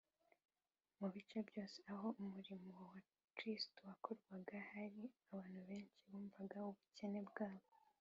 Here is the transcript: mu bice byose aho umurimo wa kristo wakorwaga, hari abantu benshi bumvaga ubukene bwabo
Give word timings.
mu 0.99 1.07
bice 1.13 1.37
byose 1.49 1.77
aho 1.93 2.07
umurimo 2.21 2.75
wa 2.91 2.99
kristo 3.37 3.79
wakorwaga, 3.89 4.57
hari 4.71 5.03
abantu 5.33 5.59
benshi 5.69 5.99
bumvaga 6.09 6.57
ubukene 6.71 7.21
bwabo 7.29 7.69